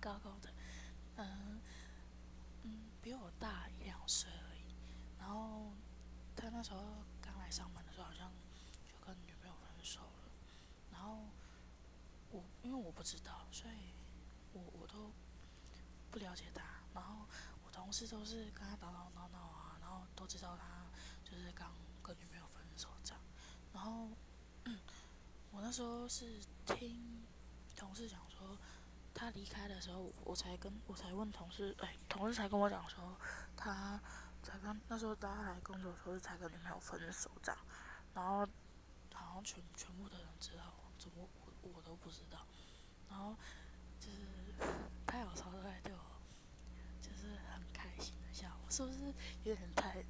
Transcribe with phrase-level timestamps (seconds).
[0.00, 0.50] 高高的，
[1.16, 1.60] 嗯
[2.64, 4.74] 嗯，比我大一两岁而已。
[5.18, 5.72] 然后
[6.34, 6.80] 他那时候
[7.20, 8.32] 刚来上班的时候，好像
[8.84, 10.30] 就跟女朋友分手了。
[10.90, 11.26] 然后
[12.30, 13.92] 我因为我不知道，所以
[14.52, 15.12] 我我都
[16.10, 16.62] 不了解他。
[16.94, 17.26] 然后
[17.64, 20.84] 我同事都是跟他打打闹闹啊，然后都知道他
[21.28, 21.72] 就是刚
[22.02, 23.22] 跟女朋友分手这样。
[23.72, 24.08] 然后
[25.52, 27.22] 我那时候是听，
[29.30, 33.16] 离开的时候，我才跟我才问同事，哎，同事才跟我讲说，
[33.56, 34.00] 他
[34.42, 37.60] 才刚那时候大家来工作的时候才跟女朋友分手这样。
[38.14, 38.46] 然后
[39.14, 41.28] 好像全全部的人知道，怎么
[41.62, 42.46] 我我都不知道。
[43.08, 43.34] 然后
[43.98, 44.18] 就是
[45.06, 46.00] 他有时候都会对我
[47.00, 49.12] 就是很开心的笑，是不是
[49.44, 50.04] 有点太？